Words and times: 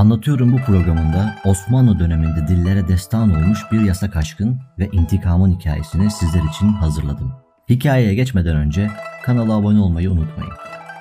Anlatıyorum 0.00 0.52
bu 0.52 0.56
programında 0.56 1.36
Osmanlı 1.44 1.98
döneminde 1.98 2.48
dillere 2.48 2.88
destan 2.88 3.30
olmuş 3.30 3.58
bir 3.72 3.80
yasak 3.80 4.16
aşkın 4.16 4.60
ve 4.78 4.88
intikamın 4.92 5.58
hikayesini 5.58 6.10
sizler 6.10 6.42
için 6.42 6.68
hazırladım. 6.68 7.32
Hikayeye 7.68 8.14
geçmeden 8.14 8.56
önce 8.56 8.90
kanala 9.24 9.54
abone 9.54 9.80
olmayı 9.80 10.10
unutmayın. 10.10 10.52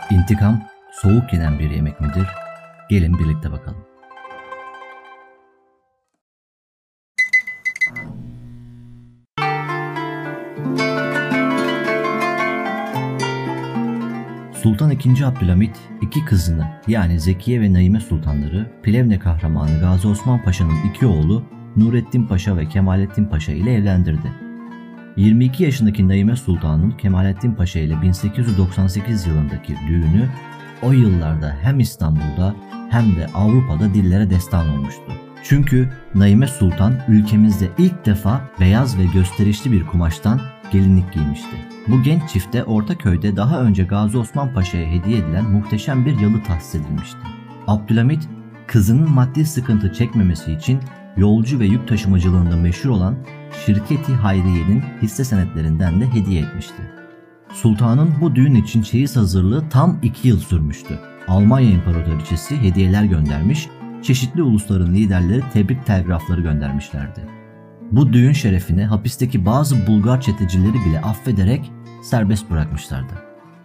İntikam 0.10 0.64
soğuk 1.02 1.34
yenen 1.34 1.60
bir 1.60 1.70
yemek 1.70 2.02
midir? 2.02 2.28
Gelin 2.90 3.20
birlikte 3.20 3.52
bakalım. 3.52 3.89
Sultan 14.64 14.91
II. 14.91 15.23
Abdülhamit 15.26 15.78
iki 16.02 16.26
kızını 16.26 16.68
yani 16.88 17.20
Zekiye 17.20 17.62
ve 17.62 17.73
Naime 17.73 18.00
Sultanları 18.00 18.71
Plevne 18.84 19.20
kahramanı 19.20 19.80
Gazi 19.80 20.08
Osman 20.08 20.44
Paşa'nın 20.44 20.76
iki 20.90 21.05
oğlu 21.05 21.44
Nurettin 21.76 22.23
Paşa 22.23 22.58
ve 22.58 22.66
Kemalettin 22.66 23.26
Paşa 23.26 23.52
ile 23.52 23.73
evlendirdi. 23.73 24.34
22 25.18 25.63
yaşındaki 25.63 26.08
Naime 26.08 26.35
Sultan'ın 26.35 26.91
Kemalettin 26.91 27.52
Paşa 27.52 27.80
ile 27.80 28.02
1898 28.02 29.27
yılındaki 29.27 29.76
düğünü 29.88 30.30
o 30.82 30.91
yıllarda 30.91 31.57
hem 31.62 31.80
İstanbul'da 31.80 32.55
hem 32.90 33.16
de 33.16 33.27
Avrupa'da 33.35 33.94
dillere 33.94 34.30
destan 34.30 34.70
olmuştu. 34.70 35.12
Çünkü 35.44 35.90
Naime 36.16 36.48
Sultan 36.48 36.94
ülkemizde 37.07 37.70
ilk 37.77 38.05
defa 38.05 38.41
beyaz 38.60 38.98
ve 38.98 39.04
gösterişli 39.13 39.71
bir 39.71 39.85
kumaştan 39.85 40.41
gelinlik 40.72 41.14
giymişti. 41.14 41.55
Bu 41.88 42.04
genç 42.04 42.30
çifte 42.30 42.64
Ortaköy'de 42.64 43.36
daha 43.36 43.62
önce 43.62 43.84
Gazi 43.84 44.18
Osman 44.18 44.54
Paşa'ya 44.54 44.88
hediye 44.88 45.18
edilen 45.18 45.46
muhteşem 45.46 46.05
bir 46.05 46.20
yalı 46.20 46.44
tahsis 46.44 46.76
edilmişti. 46.76 47.18
Abdülhamit 47.68 48.30
kızının 48.68 49.12
maddi 49.12 49.46
sıkıntı 49.46 49.94
çekmemesi 49.94 50.54
için 50.54 50.80
yolcu 51.18 51.60
ve 51.60 51.66
yük 51.66 51.88
taşımacılığında 51.88 52.55
meşhur 52.55 52.90
olan 52.90 53.16
Şirketi 53.66 54.13
Hayriye'nin 54.13 54.84
hisse 55.02 55.24
senetlerinden 55.24 56.02
de 56.02 56.13
hediye 56.13 56.41
etmişti. 56.41 56.82
Sultanın 57.54 58.10
bu 58.21 58.36
düğün 58.36 58.55
için 58.55 58.82
çeyiz 58.82 59.15
hazırlığı 59.15 59.70
tam 59.70 59.99
2 60.04 60.27
yıl 60.27 60.40
sürmüştü. 60.40 60.99
Almanya 61.27 61.70
İmparatoriçesi 61.70 62.62
hediyeler 62.62 63.04
göndermiş, 63.04 63.68
çeşitli 64.02 64.41
ulusların 64.41 64.94
liderleri 64.94 65.44
tebrik 65.53 65.86
telgrafları 65.86 66.41
göndermişlerdi. 66.41 67.38
Bu 67.91 68.13
düğün 68.13 68.34
şerefine 68.34 68.85
hapisteki 68.85 69.45
bazı 69.45 69.88
Bulgar 69.88 70.22
çetecileri 70.22 70.73
bile 70.73 71.01
affederek 71.01 71.72
serbest 72.03 72.51
bırakmışlardı. 72.51 73.13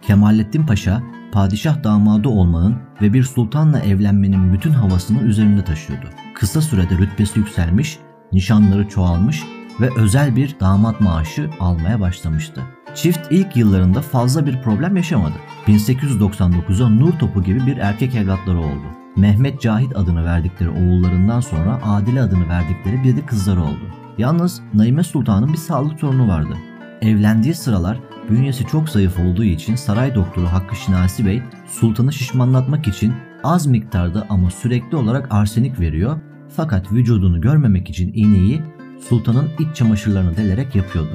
Kemalettin 0.01 0.65
Paşa, 0.65 1.03
padişah 1.31 1.83
damadı 1.83 2.29
olmanın 2.29 2.75
ve 3.01 3.13
bir 3.13 3.23
sultanla 3.23 3.79
evlenmenin 3.79 4.53
bütün 4.53 4.71
havasını 4.71 5.21
üzerinde 5.21 5.63
taşıyordu. 5.63 6.05
Kısa 6.35 6.61
sürede 6.61 6.97
rütbesi 6.97 7.39
yükselmiş, 7.39 7.99
nişanları 8.31 8.89
çoğalmış 8.89 9.43
ve 9.81 9.89
özel 9.97 10.35
bir 10.35 10.59
damat 10.59 11.01
maaşı 11.01 11.49
almaya 11.59 11.99
başlamıştı. 11.99 12.61
Çift 12.95 13.27
ilk 13.31 13.57
yıllarında 13.57 14.01
fazla 14.01 14.45
bir 14.45 14.61
problem 14.61 14.97
yaşamadı. 14.97 15.35
1899'a 15.67 16.89
Nur 16.89 17.11
Topu 17.11 17.43
gibi 17.43 17.65
bir 17.65 17.77
erkek 17.77 18.15
evlatları 18.15 18.59
oldu. 18.59 18.85
Mehmet 19.17 19.61
Cahit 19.61 19.97
adını 19.97 20.25
verdikleri 20.25 20.69
oğullarından 20.69 21.39
sonra 21.39 21.79
Adile 21.83 22.21
adını 22.21 22.49
verdikleri 22.49 23.03
bir 23.03 23.17
de 23.17 23.25
kızları 23.25 23.61
oldu. 23.61 23.94
Yalnız 24.17 24.61
Naime 24.73 25.03
Sultan'ın 25.03 25.53
bir 25.53 25.57
sağlık 25.57 25.99
sorunu 25.99 26.27
vardı. 26.27 26.57
Evlendiği 27.01 27.53
sıralar 27.53 27.99
bünyesi 28.29 28.67
çok 28.67 28.89
zayıf 28.89 29.19
olduğu 29.19 29.43
için 29.43 29.75
saray 29.75 30.15
doktoru 30.15 30.45
Hakkı 30.45 30.75
Şinasi 30.75 31.25
Bey 31.25 31.41
sultanı 31.67 32.13
şişmanlatmak 32.13 32.87
için 32.87 33.13
az 33.43 33.67
miktarda 33.67 34.25
ama 34.29 34.51
sürekli 34.51 34.97
olarak 34.97 35.27
arsenik 35.29 35.79
veriyor 35.79 36.19
fakat 36.55 36.91
vücudunu 36.91 37.41
görmemek 37.41 37.89
için 37.89 38.11
iğneyi 38.13 38.61
sultanın 39.09 39.49
iç 39.59 39.75
çamaşırlarını 39.75 40.37
delerek 40.37 40.75
yapıyordu. 40.75 41.13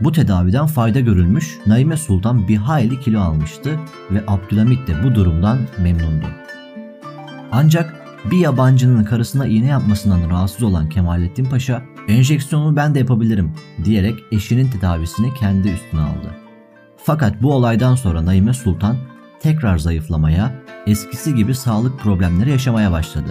Bu 0.00 0.12
tedaviden 0.12 0.66
fayda 0.66 1.00
görülmüş, 1.00 1.58
Naime 1.66 1.96
Sultan 1.96 2.48
bir 2.48 2.56
hayli 2.56 3.00
kilo 3.00 3.20
almıştı 3.20 3.70
ve 4.10 4.22
Abdülhamit 4.26 4.88
de 4.88 5.04
bu 5.04 5.14
durumdan 5.14 5.58
memnundu. 5.78 6.26
Ancak 7.52 7.94
bir 8.30 8.38
yabancının 8.38 9.04
karısına 9.04 9.46
iğne 9.46 9.66
yapmasından 9.66 10.30
rahatsız 10.30 10.62
olan 10.62 10.88
Kemalettin 10.88 11.44
Paşa, 11.44 11.82
enjeksiyonu 12.08 12.76
ben 12.76 12.94
de 12.94 12.98
yapabilirim 12.98 13.52
diyerek 13.84 14.18
eşinin 14.32 14.70
tedavisini 14.70 15.34
kendi 15.34 15.68
üstüne 15.68 16.00
aldı. 16.00 16.34
Fakat 16.96 17.42
bu 17.42 17.54
olaydan 17.54 17.94
sonra 17.94 18.24
Naime 18.24 18.52
Sultan 18.52 18.96
tekrar 19.40 19.78
zayıflamaya, 19.78 20.54
eskisi 20.86 21.34
gibi 21.34 21.54
sağlık 21.54 22.00
problemleri 22.00 22.50
yaşamaya 22.50 22.92
başladı. 22.92 23.30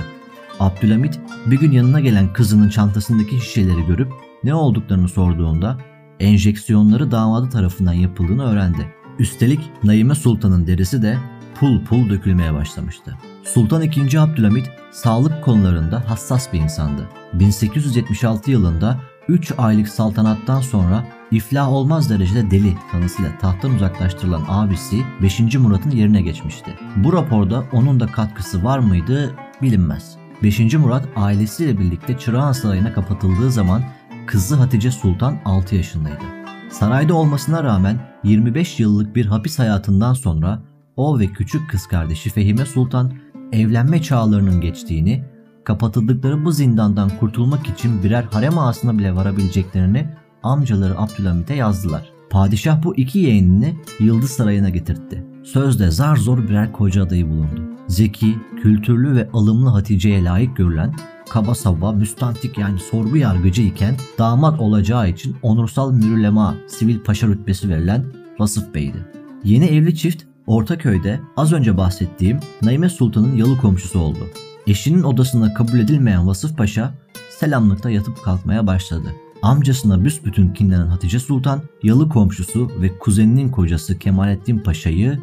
Abdülhamit 0.59 1.19
bir 1.45 1.59
gün 1.59 1.71
yanına 1.71 1.99
gelen 1.99 2.33
kızının 2.33 2.69
çantasındaki 2.69 3.39
şişeleri 3.39 3.85
görüp 3.85 4.11
ne 4.43 4.53
olduklarını 4.53 5.07
sorduğunda 5.07 5.77
enjeksiyonları 6.19 7.11
damadı 7.11 7.49
tarafından 7.49 7.93
yapıldığını 7.93 8.51
öğrendi. 8.51 8.93
Üstelik 9.19 9.59
Naime 9.83 10.15
Sultan'ın 10.15 10.67
derisi 10.67 11.01
de 11.01 11.17
pul 11.59 11.85
pul 11.85 12.09
dökülmeye 12.09 12.53
başlamıştı. 12.53 13.17
Sultan 13.53 13.81
II. 13.81 14.17
Abdülhamit 14.17 14.71
sağlık 14.91 15.43
konularında 15.43 16.09
hassas 16.09 16.53
bir 16.53 16.59
insandı. 16.59 17.07
1876 17.33 18.51
yılında 18.51 18.99
3 19.27 19.53
aylık 19.57 19.87
saltanattan 19.87 20.61
sonra 20.61 21.07
iflah 21.31 21.71
olmaz 21.71 22.09
derecede 22.09 22.51
deli 22.51 22.77
tanısıyla 22.91 23.37
tahttan 23.37 23.71
uzaklaştırılan 23.71 24.43
abisi 24.47 25.03
5. 25.21 25.55
Murat'ın 25.55 25.91
yerine 25.91 26.21
geçmişti. 26.21 26.71
Bu 26.95 27.13
raporda 27.13 27.63
onun 27.73 27.99
da 27.99 28.07
katkısı 28.07 28.63
var 28.63 28.79
mıydı 28.79 29.35
bilinmez. 29.61 30.17
5. 30.43 30.73
Murat 30.73 31.05
ailesiyle 31.15 31.79
birlikte 31.79 32.17
Çırağan 32.17 32.51
Sarayı'na 32.51 32.93
kapatıldığı 32.93 33.51
zaman 33.51 33.83
kızı 34.25 34.55
Hatice 34.55 34.91
Sultan 34.91 35.39
6 35.45 35.75
yaşındaydı. 35.75 36.23
Sarayda 36.71 37.13
olmasına 37.13 37.63
rağmen 37.63 37.99
25 38.23 38.79
yıllık 38.79 39.15
bir 39.15 39.25
hapis 39.25 39.59
hayatından 39.59 40.13
sonra 40.13 40.61
o 40.97 41.19
ve 41.19 41.27
küçük 41.27 41.69
kız 41.69 41.87
kardeşi 41.87 42.29
Fehime 42.29 42.65
Sultan 42.65 43.13
evlenme 43.51 44.01
çağlarının 44.01 44.61
geçtiğini, 44.61 45.23
kapatıldıkları 45.63 46.45
bu 46.45 46.51
zindandan 46.51 47.09
kurtulmak 47.19 47.69
için 47.69 48.03
birer 48.03 48.23
harem 48.23 48.57
ağasına 48.57 48.97
bile 48.97 49.15
varabileceklerini 49.15 50.07
amcaları 50.43 50.99
Abdülhamit'e 50.99 51.53
yazdılar. 51.53 52.09
Padişah 52.29 52.83
bu 52.83 52.95
iki 52.95 53.19
yeğenini 53.19 53.75
Yıldız 53.99 54.29
Sarayı'na 54.29 54.69
getirtti. 54.69 55.25
Sözde 55.43 55.91
zar 55.91 56.15
zor 56.15 56.37
birer 56.37 56.71
koca 56.71 57.03
adayı 57.03 57.29
bulundu. 57.29 57.61
Zeki, 57.87 58.35
kültürlü 58.61 59.15
ve 59.15 59.29
alımlı 59.33 59.69
Hatice'ye 59.69 60.23
layık 60.23 60.57
görülen, 60.57 60.93
kaba 61.29 61.55
saba, 61.55 61.91
müstantik 61.91 62.57
yani 62.57 62.79
sorgu 62.79 63.17
yargıcı 63.17 63.61
iken 63.61 63.95
damat 64.17 64.59
olacağı 64.59 65.09
için 65.09 65.35
onursal 65.41 65.91
mürülema, 65.91 66.55
sivil 66.67 66.99
paşa 66.99 67.27
rütbesi 67.27 67.69
verilen 67.69 68.05
Vasıf 68.39 68.73
Bey'di. 68.73 69.05
Yeni 69.43 69.65
evli 69.65 69.95
çift 69.95 70.23
Ortaköy'de 70.47 71.19
az 71.37 71.53
önce 71.53 71.77
bahsettiğim 71.77 72.39
Naime 72.61 72.89
Sultan'ın 72.89 73.35
yalı 73.35 73.57
komşusu 73.57 73.99
oldu. 73.99 74.27
Eşinin 74.67 75.03
odasına 75.03 75.53
kabul 75.53 75.79
edilmeyen 75.79 76.27
Vasıf 76.27 76.57
Paşa 76.57 76.93
selamlıkta 77.29 77.89
yatıp 77.89 78.23
kalkmaya 78.23 78.67
başladı. 78.67 79.15
Amcasına 79.41 80.05
büsbütün 80.05 80.53
kinlenen 80.53 80.87
Hatice 80.87 81.19
Sultan, 81.19 81.61
yalı 81.83 82.09
komşusu 82.09 82.71
ve 82.81 82.97
kuzeninin 82.99 83.49
kocası 83.49 83.99
Kemalettin 83.99 84.59
Paşa'yı 84.59 85.19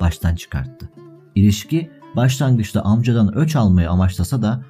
baştan 0.00 0.34
çıkarttı. 0.34 0.90
İlişki 1.34 1.90
başlangıçta 2.16 2.82
amcadan 2.82 3.34
öç 3.34 3.56
almayı 3.56 3.90
amaçlasa 3.90 4.42
da 4.42 4.64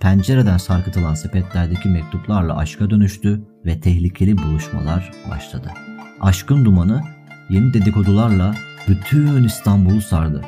pencereden 0.00 0.56
sarkıtılan 0.56 1.14
sepetlerdeki 1.14 1.88
mektuplarla 1.88 2.56
aşka 2.56 2.90
dönüştü 2.90 3.42
ve 3.66 3.80
tehlikeli 3.80 4.38
buluşmalar 4.38 5.12
başladı. 5.30 5.70
Aşkın 6.20 6.64
dumanı 6.64 7.02
yeni 7.50 7.74
dedikodularla 7.74 8.54
bütün 8.88 9.44
İstanbul'u 9.44 10.00
sardı. 10.00 10.42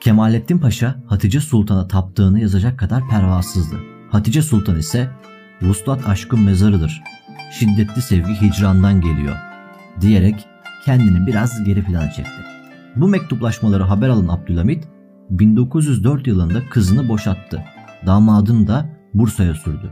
Kemalettin 0.00 0.58
Paşa 0.58 0.94
Hatice 1.06 1.40
Sultan'a 1.40 1.88
taptığını 1.88 2.40
yazacak 2.40 2.78
kadar 2.78 3.08
pervasızdı. 3.08 3.76
Hatice 4.10 4.42
Sultan 4.42 4.78
ise 4.78 5.10
Vuslat 5.62 6.08
aşkın 6.08 6.40
mezarıdır. 6.40 7.02
Şiddetli 7.52 8.02
sevgi 8.02 8.40
hicrandan 8.40 9.00
geliyor 9.00 9.36
diyerek 10.00 10.46
kendini 10.84 11.26
biraz 11.26 11.64
geri 11.64 11.84
plana 11.84 12.10
çekti. 12.10 12.42
Bu 12.96 13.08
mektuplaşmaları 13.08 13.82
haber 13.82 14.08
alan 14.08 14.28
Abdülhamit 14.28 14.88
1904 15.30 16.26
yılında 16.26 16.68
kızını 16.70 17.08
boşattı. 17.08 17.64
Damadını 18.06 18.66
da 18.66 18.86
Bursa'ya 19.14 19.54
sürdü. 19.54 19.90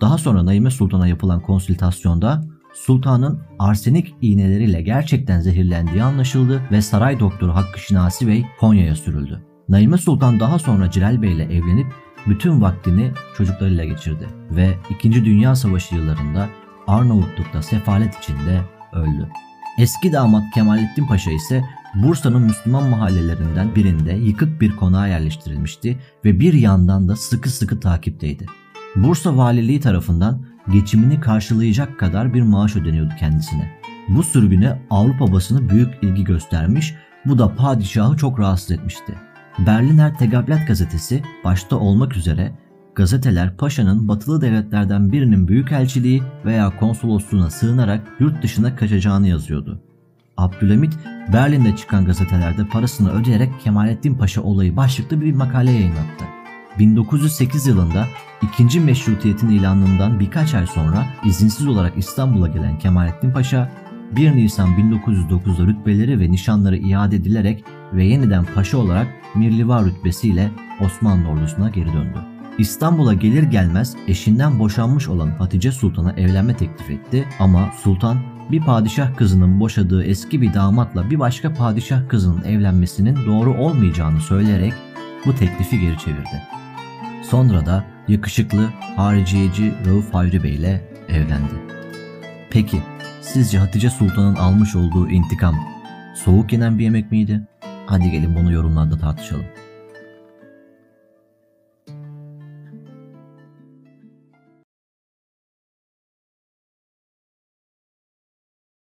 Daha 0.00 0.18
sonra 0.18 0.46
Naime 0.46 0.70
Sultan'a 0.70 1.06
yapılan 1.08 1.40
konsültasyonda 1.40 2.44
sultanın 2.86 3.40
arsenik 3.58 4.14
iğneleriyle 4.20 4.82
gerçekten 4.82 5.40
zehirlendiği 5.40 6.02
anlaşıldı 6.02 6.62
ve 6.72 6.82
saray 6.82 7.20
doktoru 7.20 7.54
Hakkı 7.54 7.80
Şinasi 7.80 8.26
Bey 8.26 8.46
Konya'ya 8.60 8.96
sürüldü. 8.96 9.42
Naime 9.68 9.96
Sultan 9.98 10.40
daha 10.40 10.58
sonra 10.58 10.90
Cilal 10.90 11.22
Bey 11.22 11.32
ile 11.32 11.44
evlenip 11.44 11.86
bütün 12.26 12.60
vaktini 12.60 13.10
çocuklarıyla 13.36 13.84
geçirdi 13.84 14.26
ve 14.50 14.74
2. 14.90 15.24
Dünya 15.24 15.56
Savaşı 15.56 15.94
yıllarında 15.94 16.48
Arnavutluk'ta 16.86 17.62
sefalet 17.62 18.14
içinde 18.18 18.60
öldü. 18.92 19.28
Eski 19.78 20.12
damat 20.12 20.42
Kemalettin 20.54 21.06
Paşa 21.06 21.30
ise 21.30 21.64
Bursa'nın 21.94 22.42
Müslüman 22.42 22.88
mahallelerinden 22.88 23.74
birinde 23.74 24.12
yıkık 24.12 24.60
bir 24.60 24.76
konağa 24.76 25.06
yerleştirilmişti 25.06 25.98
ve 26.24 26.40
bir 26.40 26.52
yandan 26.52 27.08
da 27.08 27.16
sıkı 27.16 27.50
sıkı 27.50 27.80
takipteydi. 27.80 28.46
Bursa 28.96 29.36
Valiliği 29.36 29.80
tarafından 29.80 30.44
geçimini 30.72 31.20
karşılayacak 31.20 31.98
kadar 31.98 32.34
bir 32.34 32.42
maaş 32.42 32.76
ödeniyordu 32.76 33.12
kendisine. 33.18 33.70
Bu 34.08 34.22
sürgüne 34.22 34.78
Avrupa 34.90 35.32
basını 35.32 35.68
büyük 35.68 35.94
ilgi 36.02 36.24
göstermiş, 36.24 36.94
bu 37.24 37.38
da 37.38 37.54
padişahı 37.54 38.16
çok 38.16 38.40
rahatsız 38.40 38.70
etmişti. 38.70 39.14
Berliner 39.58 40.18
Tegablet 40.18 40.66
gazetesi 40.68 41.22
başta 41.44 41.76
olmak 41.76 42.16
üzere 42.16 42.52
gazeteler 42.94 43.56
paşanın 43.56 44.08
batılı 44.08 44.40
devletlerden 44.40 45.12
birinin 45.12 45.48
büyükelçiliği 45.48 46.22
veya 46.44 46.78
konsolosluğuna 46.78 47.50
sığınarak 47.50 48.00
yurt 48.20 48.42
dışına 48.42 48.76
kaçacağını 48.76 49.28
yazıyordu. 49.28 49.80
Abdülhamit 50.36 50.98
Berlin'de 51.32 51.76
çıkan 51.76 52.04
gazetelerde 52.04 52.66
parasını 52.66 53.12
ödeyerek 53.12 53.60
Kemalettin 53.60 54.14
Paşa 54.14 54.42
olayı 54.42 54.76
başlıklı 54.76 55.20
bir 55.20 55.34
makale 55.34 55.70
yayınlattı. 55.70 56.37
1908 56.78 57.66
yılında 57.66 58.06
ikinci 58.42 58.80
meşrutiyetin 58.80 59.48
ilanından 59.48 60.20
birkaç 60.20 60.54
ay 60.54 60.66
sonra 60.66 61.06
izinsiz 61.24 61.66
olarak 61.66 61.98
İstanbul'a 61.98 62.48
gelen 62.48 62.78
Kemalettin 62.78 63.30
Paşa 63.30 63.72
1 64.16 64.36
Nisan 64.36 64.68
1909'da 64.68 65.66
rütbeleri 65.66 66.20
ve 66.20 66.30
nişanları 66.30 66.76
iade 66.76 67.16
edilerek 67.16 67.64
ve 67.92 68.04
yeniden 68.04 68.44
paşa 68.54 68.78
olarak 68.78 69.06
Mirliva 69.34 69.84
rütbesiyle 69.84 70.50
Osmanlı 70.80 71.28
ordusuna 71.28 71.68
geri 71.68 71.92
döndü. 71.92 72.18
İstanbul'a 72.58 73.14
gelir 73.14 73.42
gelmez 73.42 73.96
eşinden 74.08 74.58
boşanmış 74.58 75.08
olan 75.08 75.30
Hatice 75.30 75.72
Sultan'a 75.72 76.12
evlenme 76.12 76.56
teklif 76.56 76.90
etti 76.90 77.24
ama 77.38 77.70
Sultan 77.82 78.18
bir 78.50 78.60
padişah 78.60 79.16
kızının 79.16 79.60
boşadığı 79.60 80.04
eski 80.04 80.40
bir 80.40 80.54
damatla 80.54 81.10
bir 81.10 81.18
başka 81.18 81.54
padişah 81.54 82.08
kızının 82.08 82.44
evlenmesinin 82.44 83.16
doğru 83.26 83.54
olmayacağını 83.54 84.20
söyleyerek 84.20 84.72
bu 85.26 85.34
teklifi 85.34 85.80
geri 85.80 85.98
çevirdi. 85.98 86.42
Sonra 87.30 87.66
da 87.66 87.84
yakışıklı 88.08 88.68
hariciyeci 88.96 89.74
Rauf 89.86 90.14
Hayri 90.14 90.42
Bey 90.42 90.54
ile 90.54 90.80
evlendi. 91.08 91.54
Peki 92.50 92.82
sizce 93.20 93.58
Hatice 93.58 93.90
Sultan'ın 93.90 94.34
almış 94.34 94.76
olduğu 94.76 95.08
intikam 95.08 95.54
soğuk 96.24 96.52
yenen 96.52 96.78
bir 96.78 96.84
yemek 96.84 97.10
miydi? 97.10 97.40
Hadi 97.86 98.10
gelin 98.10 98.36
bunu 98.36 98.52
yorumlarda 98.52 98.98
tartışalım. 98.98 99.44